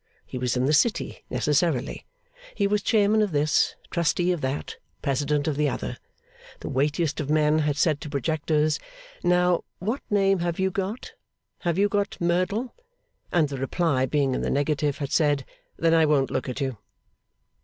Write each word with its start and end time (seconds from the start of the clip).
He 0.25 0.39
was 0.39 0.57
in 0.57 0.65
the 0.65 0.73
City, 0.73 1.23
necessarily. 1.29 2.07
He 2.55 2.65
was 2.65 2.81
Chairman 2.81 3.21
of 3.21 3.31
this, 3.31 3.75
Trustee 3.91 4.31
of 4.31 4.41
that, 4.41 4.77
President 5.03 5.47
of 5.47 5.57
the 5.57 5.69
other. 5.69 5.97
The 6.61 6.69
weightiest 6.69 7.19
of 7.19 7.29
men 7.29 7.59
had 7.59 7.77
said 7.77 8.01
to 8.01 8.09
projectors, 8.09 8.79
'Now, 9.23 9.63
what 9.77 10.01
name 10.09 10.39
have 10.39 10.57
you 10.59 10.71
got? 10.71 11.13
Have 11.59 11.77
you 11.77 11.87
got 11.87 12.17
Merdle?' 12.19 12.73
And, 13.31 13.49
the 13.49 13.59
reply 13.59 14.07
being 14.07 14.33
in 14.33 14.41
the 14.41 14.49
negative, 14.49 14.97
had 14.97 15.11
said, 15.11 15.45
'Then 15.77 15.93
I 15.93 16.07
won't 16.07 16.31
look 16.31 16.49
at 16.49 16.61
you. 16.61 16.77